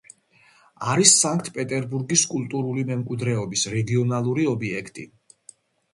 არის 0.93 1.11
სანქტ-პეტერბურგის 1.23 2.25
კულტურული 2.33 2.85
მემკვიდრეობის 2.89 3.67
რეგიონალური 3.77 4.49
ობიექტი. 4.57 5.07